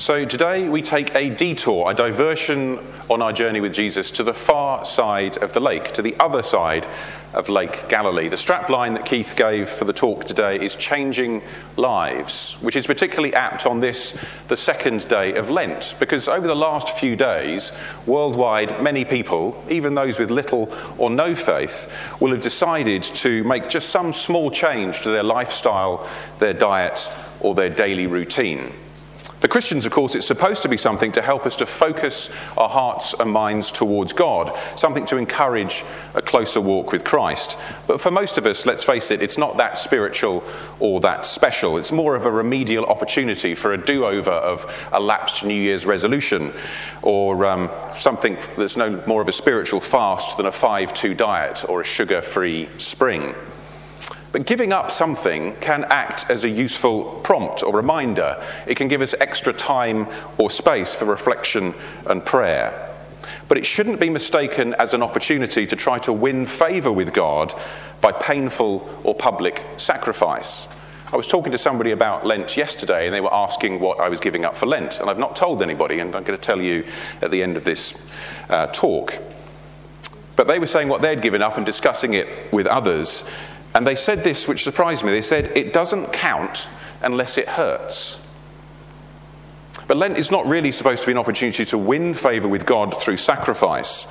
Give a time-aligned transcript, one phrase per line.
[0.00, 2.78] So today we take a detour, a diversion
[3.10, 6.42] on our journey with Jesus to the far side of the lake, to the other
[6.42, 6.86] side
[7.34, 8.28] of Lake Galilee.
[8.28, 11.42] The strapline that Keith gave for the talk today is changing
[11.76, 14.18] lives, which is particularly apt on this,
[14.48, 17.70] the second day of Lent, because over the last few days,
[18.06, 23.68] worldwide, many people, even those with little or no faith, will have decided to make
[23.68, 26.08] just some small change to their lifestyle,
[26.38, 28.72] their diet, or their daily routine.
[29.40, 32.68] For Christians, of course, it's supposed to be something to help us to focus our
[32.68, 35.82] hearts and minds towards God, something to encourage
[36.12, 37.58] a closer walk with Christ.
[37.86, 40.44] But for most of us, let's face it, it's not that spiritual
[40.78, 41.78] or that special.
[41.78, 45.86] It's more of a remedial opportunity for a do over of a lapsed New Year's
[45.86, 46.52] resolution
[47.00, 51.64] or um, something that's no more of a spiritual fast than a 5 2 diet
[51.66, 53.34] or a sugar free spring.
[54.32, 58.42] But giving up something can act as a useful prompt or reminder.
[58.66, 60.06] It can give us extra time
[60.38, 61.74] or space for reflection
[62.06, 62.88] and prayer.
[63.48, 67.52] But it shouldn't be mistaken as an opportunity to try to win favour with God
[68.00, 70.68] by painful or public sacrifice.
[71.12, 74.20] I was talking to somebody about Lent yesterday, and they were asking what I was
[74.20, 75.00] giving up for Lent.
[75.00, 76.84] And I've not told anybody, and I'm going to tell you
[77.20, 78.00] at the end of this
[78.48, 79.18] uh, talk.
[80.36, 83.24] But they were saying what they'd given up and discussing it with others.
[83.74, 85.12] And they said this, which surprised me.
[85.12, 86.68] They said, it doesn't count
[87.02, 88.18] unless it hurts.
[89.86, 93.00] But Lent is not really supposed to be an opportunity to win favour with God
[93.00, 94.06] through sacrifice.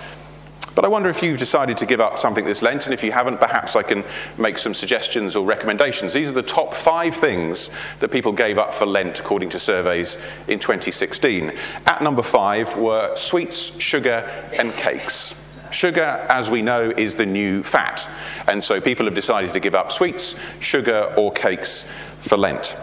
[0.76, 3.12] But I wonder if you've decided to give up something this Lent, and if you
[3.12, 4.04] haven't, perhaps I can
[4.38, 6.14] make some suggestions or recommendations.
[6.14, 10.18] These are the top five things that people gave up for Lent, according to surveys
[10.48, 11.52] in 2016.
[11.86, 15.36] At number five were sweets, sugar, and cakes.
[15.72, 18.10] Sugar, as we know, is the new fat.
[18.48, 21.88] And so people have decided to give up sweets, sugar, or cakes
[22.20, 22.78] for Lent.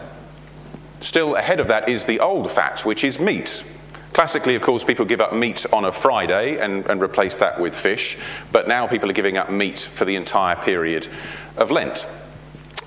[1.01, 3.65] Still ahead of that is the old fat, which is meat.
[4.13, 7.79] Classically, of course, people give up meat on a Friday and, and, replace that with
[7.79, 8.17] fish,
[8.51, 11.07] but now people are giving up meat for the entire period
[11.59, 12.07] of Lent.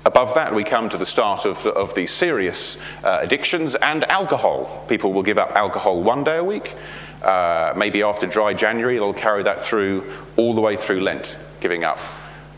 [0.06, 4.04] Above that, we come to the start of the, of the serious uh, addictions and
[4.10, 4.84] alcohol.
[4.88, 6.74] People will give up alcohol one day a week,
[7.22, 11.84] uh, maybe after dry January, they'll carry that through all the way through Lent, giving
[11.84, 11.98] up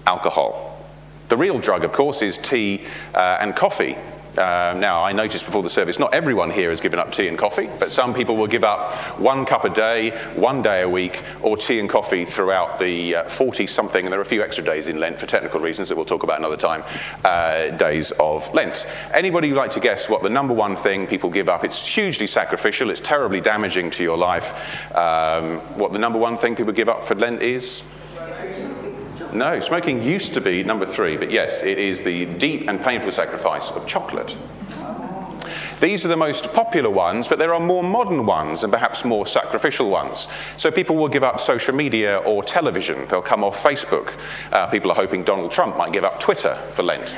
[0.07, 0.87] alcohol.
[1.29, 3.97] The real drug, of course, is tea uh, and coffee.
[4.37, 7.37] Uh, now, I noticed before the service, not everyone here has given up tea and
[7.37, 11.23] coffee, but some people will give up one cup a day, one day a week,
[11.43, 14.65] or tea and coffee throughout the 40 uh, something, and there are a few extra
[14.65, 16.83] days in Lent for technical reasons that we'll talk about another time,
[17.25, 18.87] uh, days of Lent.
[19.13, 21.63] Anybody who'd like to guess what the number one thing people give up?
[21.65, 24.97] It's hugely sacrificial, it's terribly damaging to your life.
[24.97, 27.83] Um, what the number one thing people give up for Lent is?
[29.33, 33.13] No, smoking used to be number three, but yes, it is the deep and painful
[33.13, 34.37] sacrifice of chocolate.
[35.81, 39.27] These are the most popular ones, but there are more modern ones and perhaps more
[39.27, 40.29] sacrificial ones.
[40.57, 43.07] So people will give up social media or television.
[43.09, 44.15] They'll come off Facebook.
[44.53, 47.17] Uh, people are hoping Donald Trump might give up Twitter for Lent.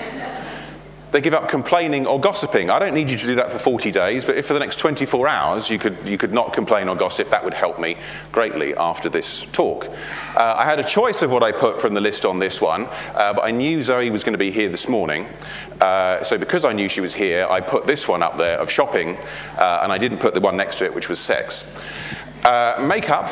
[1.15, 2.71] They give up complaining or gossiping.
[2.71, 4.81] I don't need you to do that for 40 days, but if for the next
[4.81, 7.97] 24 hours you could, you could not complain or gossip, that would help me
[8.33, 9.87] greatly after this talk.
[10.35, 12.87] Uh, I had a choice of what I put from the list on this one,
[13.15, 15.29] uh, but I knew Zoe was going to be here this morning.
[15.81, 18.69] Uh, so because I knew she was here, I put this one up there of
[18.69, 19.17] shopping,
[19.57, 21.65] uh, and I didn't put the one next to it, which was sex.
[22.45, 23.27] Uh, makeup,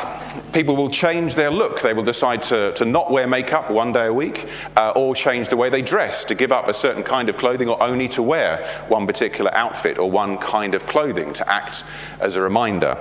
[0.53, 1.81] people will change their look.
[1.81, 5.49] They will decide to, to not wear makeup one day a week uh, or change
[5.49, 8.23] the way they dress, to give up a certain kind of clothing or only to
[8.23, 11.83] wear one particular outfit or one kind of clothing to act
[12.21, 12.97] as a reminder.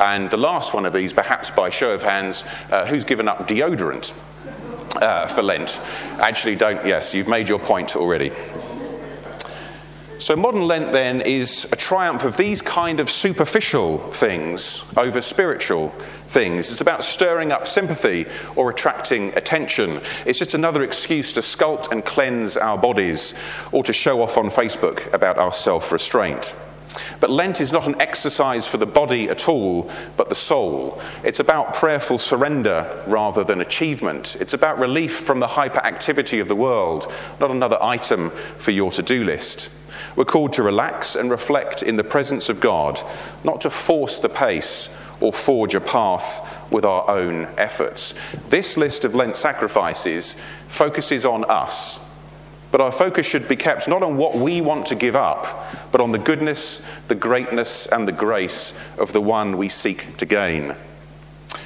[0.00, 2.42] And the last one of these, perhaps by show of hands,
[2.72, 4.12] uh, who's given up deodorant
[4.96, 5.80] uh, for Lent?
[6.18, 8.32] Actually, don't, yes, you've made your point already.
[10.22, 15.88] So, modern Lent then is a triumph of these kind of superficial things over spiritual
[16.28, 16.70] things.
[16.70, 20.00] It's about stirring up sympathy or attracting attention.
[20.24, 23.34] It's just another excuse to sculpt and cleanse our bodies
[23.72, 26.54] or to show off on Facebook about our self restraint.
[27.20, 31.00] But Lent is not an exercise for the body at all, but the soul.
[31.24, 34.36] It's about prayerful surrender rather than achievement.
[34.40, 39.02] It's about relief from the hyperactivity of the world, not another item for your to
[39.02, 39.70] do list.
[40.16, 43.00] We're called to relax and reflect in the presence of God,
[43.44, 44.88] not to force the pace
[45.20, 48.14] or forge a path with our own efforts.
[48.48, 50.34] This list of Lent sacrifices
[50.68, 52.00] focuses on us,
[52.72, 56.00] but our focus should be kept not on what we want to give up, but
[56.00, 60.74] on the goodness, the greatness, and the grace of the one we seek to gain.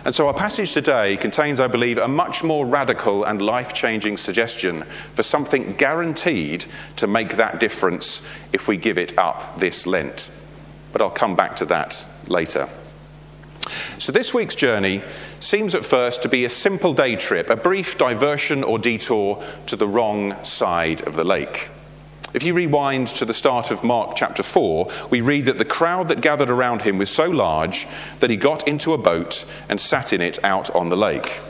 [0.04, 4.16] And so our passage today contains, I believe, a much more radical and life changing
[4.16, 4.82] suggestion
[5.14, 6.66] for something guaranteed
[6.96, 8.22] to make that difference
[8.52, 10.30] if we give it up this Lent.
[10.92, 12.68] but I'll come back to that later.
[13.98, 15.02] So, this week's journey
[15.40, 19.76] seems at first to be a simple day trip, a brief diversion or detour to
[19.76, 21.70] the wrong side of the lake.
[22.34, 26.08] If you rewind to the start of Mark chapter 4, we read that the crowd
[26.08, 27.86] that gathered around him was so large
[28.20, 31.40] that he got into a boat and sat in it out on the lake,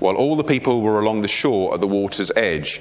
[0.00, 2.80] while all the people were along the shore at the water's edge.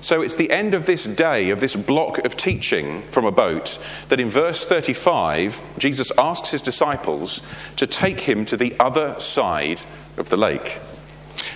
[0.00, 3.78] So it's the end of this day, of this block of teaching from a boat,
[4.08, 7.42] that in verse 35, Jesus asks his disciples
[7.76, 9.82] to take him to the other side
[10.16, 10.80] of the lake.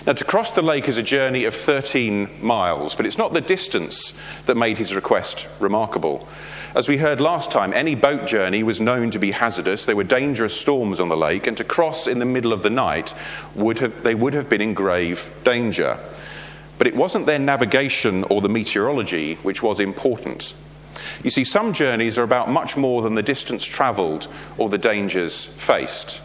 [0.05, 3.41] Now, to cross the lake is a journey of 13 miles, but it's not the
[3.41, 4.13] distance
[4.45, 6.27] that made his request remarkable.
[6.73, 9.85] As we heard last time, any boat journey was known to be hazardous.
[9.85, 12.69] There were dangerous storms on the lake, and to cross in the middle of the
[12.69, 13.13] night,
[13.55, 15.99] would have, they would have been in grave danger.
[16.81, 20.55] But it wasn't their navigation or the meteorology which was important.
[21.23, 25.45] You see, some journeys are about much more than the distance travelled or the dangers
[25.45, 26.23] faced.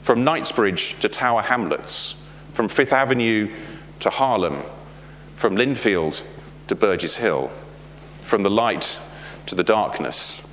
[0.00, 2.16] From Knightsbridge to Tower Hamlets,
[2.54, 3.50] from Fifth Avenue
[3.98, 4.62] to Harlem,
[5.36, 6.22] from Lindfield
[6.68, 7.48] to Burgess Hill,
[8.22, 8.98] from the light
[9.44, 10.48] to the darkness.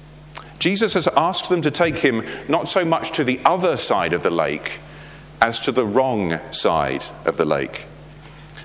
[0.60, 4.24] Jesus has asked them to take him not so much to the other side of
[4.24, 4.82] the lake
[5.42, 7.86] as to the wrong side of the lake.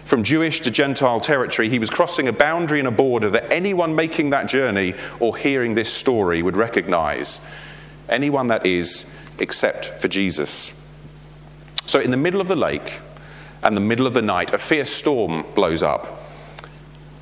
[0.05, 3.95] From Jewish to Gentile territory, he was crossing a boundary and a border that anyone
[3.95, 7.41] making that journey or hearing this story would recognize.
[8.09, 10.75] Anyone that is, except for Jesus.
[11.87, 13.01] So, in the middle of the lake
[13.63, 16.23] and the middle of the night, a fierce storm blows up.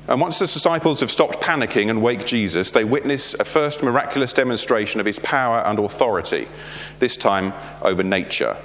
[0.07, 4.33] And once the disciples have stopped panicking and wake Jesus, they witness a first miraculous
[4.33, 6.47] demonstration of his power and authority,
[6.99, 8.57] this time over nature.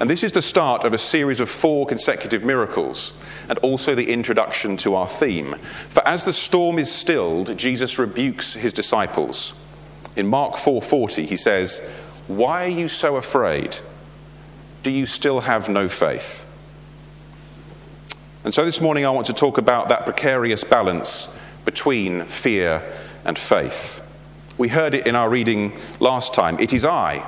[0.00, 3.12] And this is the start of a series of four consecutive miracles,
[3.48, 5.56] and also the introduction to our theme.
[5.88, 9.54] For as the storm is stilled, Jesus rebukes his disciples.
[10.16, 11.80] In Mark 4:40 he says,
[12.26, 13.78] "Why are you so afraid?
[14.82, 16.46] Do you still have no faith?"
[18.44, 21.28] And so this morning I want to talk about that precarious balance
[21.64, 22.82] between fear
[23.24, 24.00] and faith.
[24.56, 26.56] We heard it in our reading last time.
[26.60, 27.22] It is I.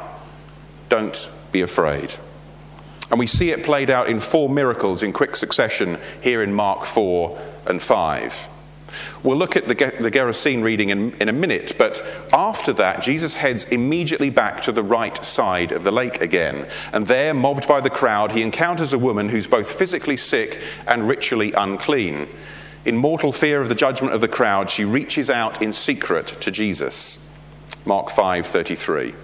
[0.89, 2.15] Don't be afraid.
[3.11, 6.85] And we see it played out in four miracles in quick succession here in Mark
[6.85, 8.49] 4 and 5.
[9.23, 12.03] We'll look at the, the Gerasene reading in, in a minute, but
[12.33, 16.67] after that, Jesus heads immediately back to the right side of the lake again.
[16.93, 21.09] And there, mobbed by the crowd, he encounters a woman who's both physically sick and
[21.09, 22.29] ritually unclean.
[22.85, 26.51] In mortal fear of the judgment of the crowd, she reaches out in secret to
[26.51, 27.19] Jesus.
[27.85, 29.15] Mark 5:33.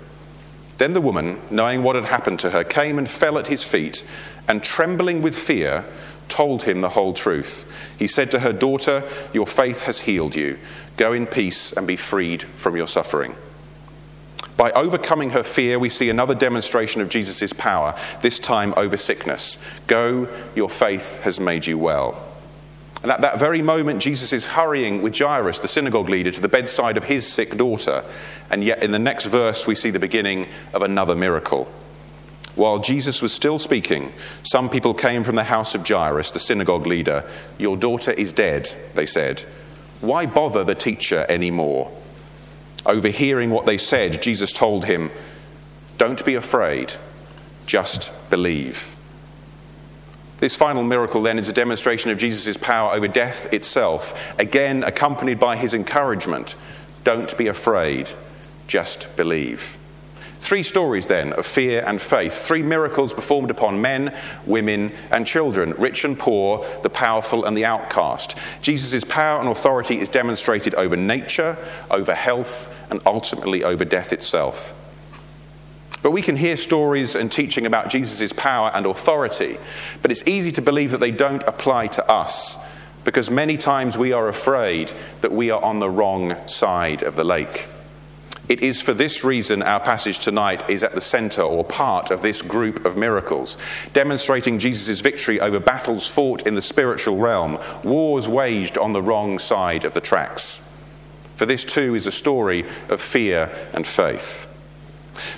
[0.78, 4.04] Then the woman, knowing what had happened to her, came and fell at his feet,
[4.48, 5.84] and trembling with fear,
[6.28, 7.70] told him the whole truth.
[7.98, 10.58] He said to her, Daughter, your faith has healed you.
[10.96, 13.36] Go in peace and be freed from your suffering.
[14.56, 19.58] By overcoming her fear, we see another demonstration of Jesus' power, this time over sickness.
[19.86, 22.33] Go, your faith has made you well.
[23.04, 26.48] And at that very moment, Jesus is hurrying with Jairus, the synagogue leader, to the
[26.48, 28.02] bedside of his sick daughter.
[28.50, 31.70] And yet, in the next verse, we see the beginning of another miracle.
[32.54, 34.10] While Jesus was still speaking,
[34.42, 37.28] some people came from the house of Jairus, the synagogue leader.
[37.58, 39.42] Your daughter is dead, they said.
[40.00, 41.92] Why bother the teacher anymore?
[42.86, 45.10] Overhearing what they said, Jesus told him,
[45.98, 46.94] Don't be afraid,
[47.66, 48.96] just believe.
[50.38, 55.38] This final miracle then is a demonstration of Jesus' power over death itself, again accompanied
[55.38, 56.56] by his encouragement
[57.04, 58.10] don't be afraid,
[58.66, 59.78] just believe.
[60.40, 64.14] Three stories then of fear and faith, three miracles performed upon men,
[64.46, 68.36] women, and children, rich and poor, the powerful and the outcast.
[68.60, 71.56] Jesus' power and authority is demonstrated over nature,
[71.90, 74.74] over health, and ultimately over death itself.
[76.04, 79.56] But we can hear stories and teaching about Jesus' power and authority,
[80.02, 82.58] but it's easy to believe that they don't apply to us
[83.04, 84.92] because many times we are afraid
[85.22, 87.68] that we are on the wrong side of the lake.
[88.50, 92.20] It is for this reason our passage tonight is at the center or part of
[92.20, 93.56] this group of miracles,
[93.94, 99.38] demonstrating Jesus' victory over battles fought in the spiritual realm, wars waged on the wrong
[99.38, 100.60] side of the tracks.
[101.36, 104.48] For this too is a story of fear and faith.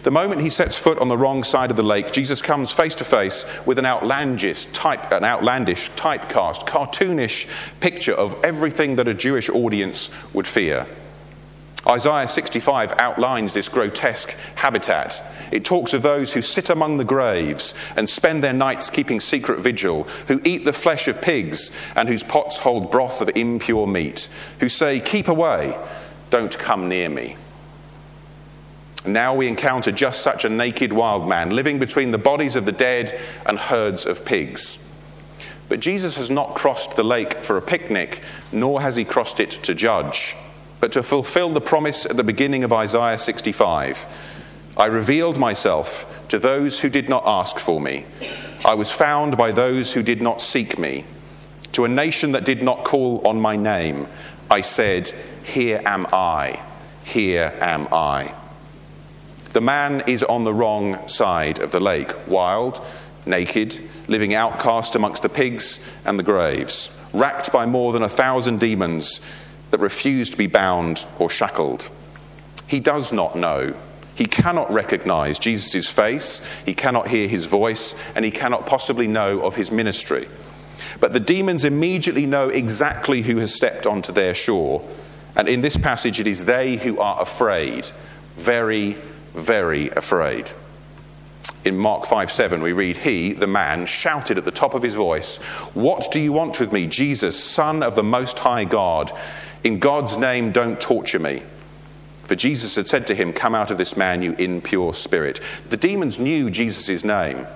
[0.02, 2.94] The moment he sets foot on the wrong side of the lake, Jesus comes face
[2.96, 7.48] to face with an outlandish, type, an outlandish, typecast, cartoonish
[7.80, 10.86] picture of everything that a Jewish audience would fear.
[11.86, 15.22] Isaiah 65 outlines this grotesque habitat.
[15.52, 19.60] It talks of those who sit among the graves and spend their nights keeping secret
[19.60, 24.28] vigil, who eat the flesh of pigs and whose pots hold broth of impure meat,
[24.58, 25.78] who say, Keep away,
[26.30, 27.36] don't come near me.
[29.04, 32.72] Now we encounter just such a naked wild man living between the bodies of the
[32.72, 34.84] dead and herds of pigs.
[35.68, 38.22] But Jesus has not crossed the lake for a picnic,
[38.52, 40.36] nor has he crossed it to judge,
[40.80, 44.06] but to fulfill the promise at the beginning of Isaiah 65
[44.76, 48.04] I revealed myself to those who did not ask for me.
[48.64, 51.04] I was found by those who did not seek me.
[51.72, 54.06] To a nation that did not call on my name,
[54.50, 55.10] I said,
[55.44, 56.62] Here am I,
[57.04, 58.34] here am I.
[59.56, 62.84] The man is on the wrong side of the lake, wild,
[63.24, 68.60] naked, living outcast amongst the pigs and the graves, racked by more than a thousand
[68.60, 69.22] demons
[69.70, 71.88] that refuse to be bound or shackled.
[72.66, 73.74] He does not know.
[74.14, 79.40] He cannot recognize Jesus' face, he cannot hear his voice, and he cannot possibly know
[79.40, 80.28] of his ministry.
[81.00, 84.86] But the demons immediately know exactly who has stepped onto their shore.
[85.34, 87.90] And in this passage, it is they who are afraid,
[88.36, 88.98] very,
[89.36, 90.50] very afraid.
[91.64, 94.94] In Mark 5 7, we read, He, the man, shouted at the top of his
[94.94, 95.36] voice,
[95.74, 99.12] What do you want with me, Jesus, Son of the Most High God?
[99.64, 101.42] In God's name, don't torture me.
[102.24, 105.40] For Jesus had said to him, Come out of this man, you impure spirit.
[105.68, 107.46] The demons knew Jesus' name,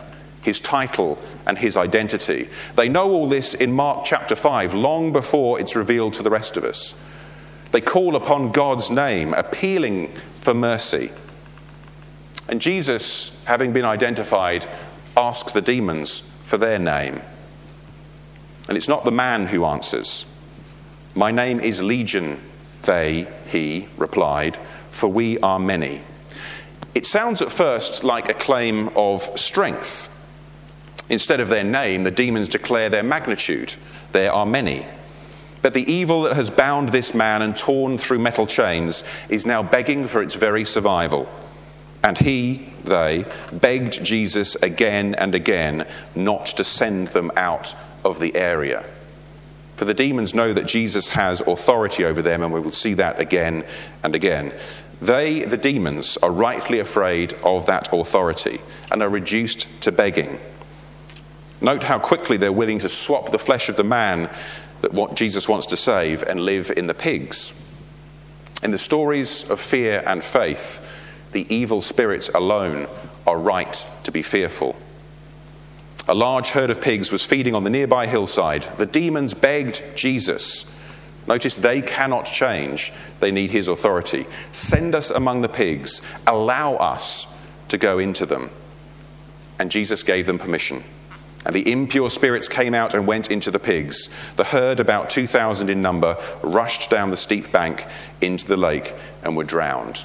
[0.43, 2.49] his title, and his identity.
[2.77, 6.57] They know all this in Mark chapter 5, long before it's revealed to the rest
[6.57, 6.95] of us.
[7.73, 10.09] They call upon God's name, appealing
[10.41, 11.11] for mercy.
[12.51, 14.67] And Jesus, having been identified,
[15.17, 17.23] asks the demons for their name.
[18.69, 20.27] And it's not the man who answers.
[21.15, 22.41] My name is Legion,
[22.83, 24.59] they, he, replied,
[24.91, 26.03] for we are many.
[26.93, 30.09] It sounds at first like a claim of strength.
[31.09, 33.75] Instead of their name, the demons declare their magnitude.
[34.11, 34.87] There are many.
[35.63, 39.63] But the evil that has bound this man and torn through metal chains is now
[39.63, 41.33] begging for its very survival.
[42.03, 48.35] And he, they, begged Jesus again and again not to send them out of the
[48.35, 48.85] area.
[49.77, 53.19] For the demons know that Jesus has authority over them, and we will see that
[53.19, 53.65] again
[54.03, 54.53] and again.
[55.01, 60.39] They, the demons, are rightly afraid of that authority and are reduced to begging.
[61.63, 64.31] Note how quickly they're willing to swap the flesh of the man
[64.83, 67.55] that what Jesus wants to save and live in the pigs.
[68.63, 70.87] In the stories of fear and faith,
[71.33, 72.87] the evil spirits alone
[73.27, 74.77] are right to be fearful.
[76.09, 78.67] A large herd of pigs was feeding on the nearby hillside.
[78.79, 80.69] The demons begged Jesus.
[81.27, 84.27] Notice they cannot change, they need his authority.
[84.53, 87.27] Send us among the pigs, allow us
[87.69, 88.51] to go into them.
[89.59, 90.83] And Jesus gave them permission.
[91.47, 94.11] And the impure spirits came out and went into the pigs.
[94.37, 97.87] The herd, about 2,000 in number, rushed down the steep bank
[98.21, 100.05] into the lake and were drowned.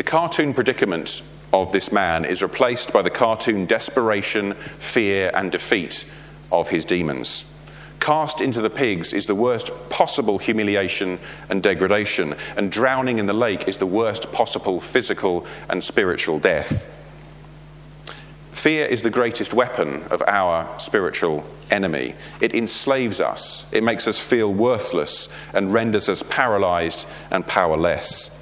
[0.00, 1.20] The cartoon predicament
[1.52, 6.10] of this man is replaced by the cartoon desperation, fear, and defeat
[6.50, 7.44] of his demons.
[8.00, 11.18] Cast into the pigs is the worst possible humiliation
[11.50, 16.90] and degradation, and drowning in the lake is the worst possible physical and spiritual death.
[18.52, 22.14] Fear is the greatest weapon of our spiritual enemy.
[22.40, 28.39] It enslaves us, it makes us feel worthless, and renders us paralyzed and powerless.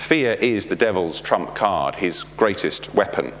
[0.00, 3.32] Fear is the devil's trump card, his greatest weapon.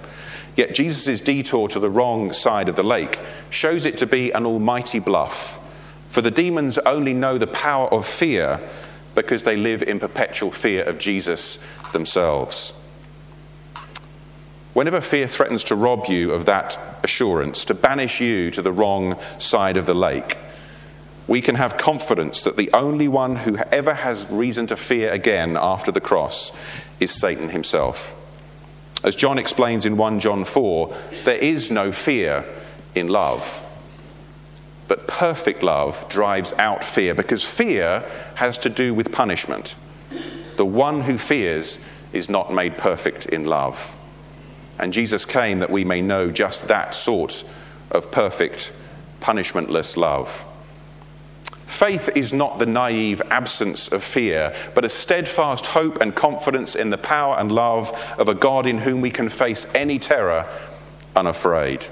[0.56, 4.44] Yet Jesus' detour to the wrong side of the lake shows it to be an
[4.44, 5.58] almighty bluff.
[6.10, 8.60] For the demons only know the power of fear
[9.14, 11.58] because they live in perpetual fear of Jesus
[11.92, 12.74] themselves.
[14.74, 19.18] Whenever fear threatens to rob you of that assurance, to banish you to the wrong
[19.38, 20.36] side of the lake,
[21.30, 25.56] we can have confidence that the only one who ever has reason to fear again
[25.56, 26.50] after the cross
[26.98, 28.16] is Satan himself.
[29.04, 32.44] As John explains in 1 John 4, there is no fear
[32.96, 33.62] in love.
[34.88, 39.76] But perfect love drives out fear because fear has to do with punishment.
[40.56, 41.78] The one who fears
[42.12, 43.96] is not made perfect in love.
[44.80, 47.48] And Jesus came that we may know just that sort
[47.92, 48.72] of perfect,
[49.20, 50.44] punishmentless love.
[51.70, 56.90] Faith is not the naive absence of fear, but a steadfast hope and confidence in
[56.90, 60.46] the power and love of a God in whom we can face any terror
[61.14, 61.86] unafraid.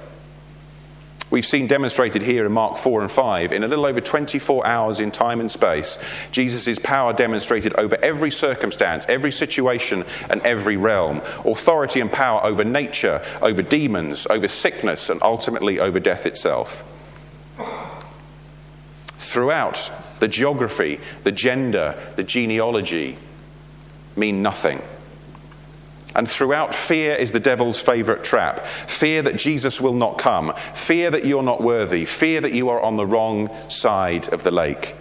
[1.30, 4.98] We've seen demonstrated here in Mark 4 and 5, in a little over 24 hours
[4.98, 5.96] in time and space,
[6.32, 11.22] Jesus' power demonstrated over every circumstance, every situation, and every realm.
[11.44, 16.84] Authority and power over nature, over demons, over sickness, and ultimately over death itself.
[19.18, 23.18] Throughout the geography, the gender, the genealogy,
[24.16, 24.82] mean nothing.
[26.14, 28.64] And throughout, fear is the devil's favorite trap.
[28.64, 30.52] Fear that Jesus will not come.
[30.74, 32.04] Fear that you're not worthy.
[32.04, 34.96] Fear that you are on the wrong side of the lake.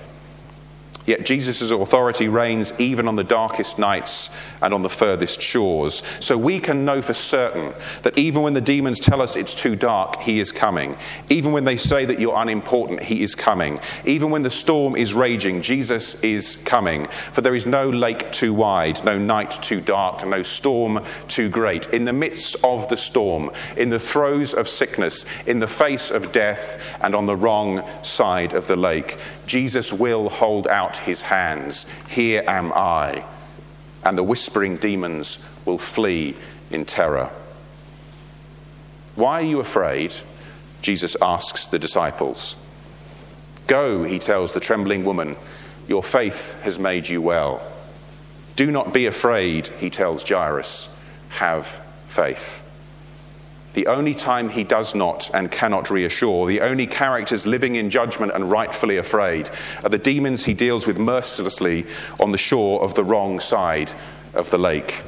[1.07, 4.29] Yet Jesus' authority reigns even on the darkest nights
[4.61, 6.03] and on the furthest shores.
[6.19, 7.73] So we can know for certain
[8.03, 10.97] that even when the demons tell us it's too dark, He is coming.
[11.29, 13.79] Even when they say that you're unimportant, He is coming.
[14.03, 17.07] Even when the storm is raging, Jesus is coming.
[17.31, 21.87] For there is no lake too wide, no night too dark, no storm too great.
[21.93, 26.33] In the midst of the storm, in the throes of sickness, in the face of
[26.33, 30.67] death, and on the wrong side of the lake, Jesus will hold
[30.97, 31.85] his hands.
[32.09, 33.23] Here am I.
[34.03, 36.35] And the whispering demons will flee
[36.71, 37.29] in terror.
[39.15, 40.13] Why are you afraid?
[40.81, 42.55] Jesus asks the disciples.
[43.65, 45.35] Go, he tells the trembling woman,
[45.87, 47.61] your faith has made you well.
[48.55, 50.93] Do not be afraid, he tells Jairus,
[51.29, 51.67] have
[52.05, 52.66] faith.
[53.77, 58.31] The only time he does not and cannot reassure, the only characters living in judgment
[58.33, 59.51] and rightfully afraid,
[59.83, 61.85] are the demons he deals with mercilessly
[62.19, 63.91] on the shore of the wrong side
[64.33, 65.03] of the lake.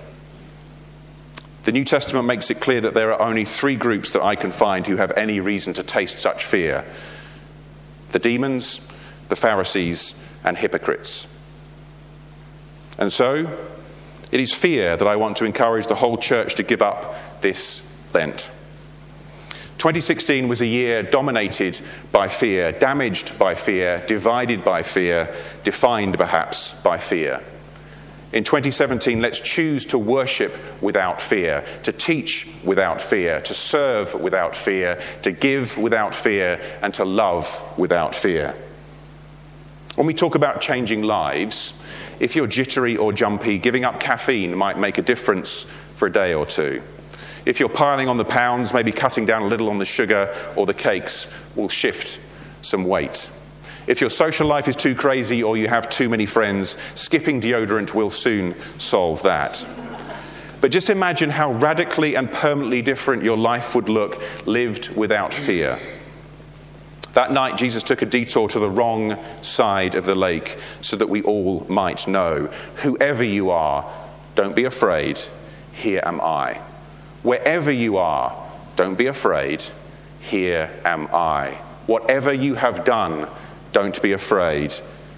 [1.64, 4.52] The New Testament makes it clear that there are only three groups that I can
[4.52, 6.86] find who have any reason to taste such fear
[8.12, 8.88] the demons,
[9.30, 11.28] the Pharisees, and hypocrites.
[13.00, 13.48] And so,
[14.32, 17.89] it is fear that I want to encourage the whole church to give up this
[18.14, 18.52] Lent.
[19.80, 21.80] 2016 was a year dominated
[22.12, 27.42] by fear, damaged by fear, divided by fear, defined perhaps by fear.
[28.34, 34.54] In 2017, let's choose to worship without fear, to teach without fear, to serve without
[34.54, 38.54] fear, to give without fear, and to love without fear.
[39.96, 41.82] When we talk about changing lives,
[42.20, 45.64] if you're jittery or jumpy, giving up caffeine might make a difference
[45.96, 46.84] for a day or two.
[47.50, 50.68] If you're piling on the pounds, maybe cutting down a little on the sugar or
[50.68, 52.20] the cakes will shift
[52.62, 53.32] some weight.
[53.88, 57.96] If your social life is too crazy or you have too many friends, skipping deodorant
[57.96, 59.66] will soon solve that.
[60.62, 65.80] But just imagine how radically and permanently different your life would look lived without fear.
[67.14, 71.10] That night, Jesus took a detour to the wrong side of the lake so that
[71.10, 72.46] we all might know.
[72.84, 73.92] Whoever you are,
[74.36, 75.20] don't be afraid.
[75.74, 76.62] Here am I.
[77.24, 78.36] Wherever you are,
[78.76, 79.64] don't be afraid.
[80.22, 81.52] Here am I.
[81.86, 83.28] Whatever you have done,
[83.72, 84.74] don't be afraid.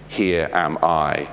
[0.08, 1.28] Here am I.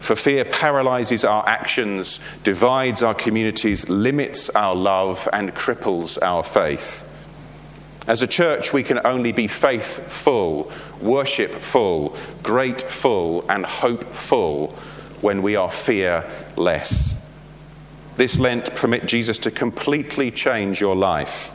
[0.00, 7.08] For fear paralyzes our actions, divides our communities, limits our love, and cripples our faith.
[8.06, 14.72] As a church, we can only be faithful, worshipful, grateful, and hopeful
[15.22, 17.13] when we are fearless.
[18.16, 21.52] This Lent, permit Jesus to completely change your life.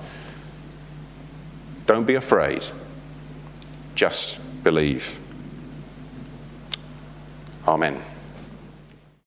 [1.86, 2.64] Don't be afraid,
[3.96, 5.20] just believe.
[7.68, 8.02] Amen.